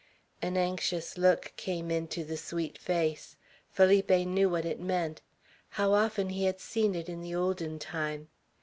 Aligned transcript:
An 0.41 0.57
anxious 0.57 1.15
look 1.15 1.53
came 1.57 1.91
into 1.91 2.23
the 2.25 2.35
sweet 2.35 2.75
face. 2.75 3.35
Felipe 3.69 4.09
knew 4.09 4.49
what 4.49 4.65
it 4.65 4.79
meant. 4.79 5.21
How 5.77 5.93
often 5.93 6.29
he 6.29 6.45
had 6.45 6.59
seen 6.59 6.95
it 6.95 7.07
in 7.07 7.21
the 7.21 7.35
olden 7.35 7.77
time. 7.77 8.29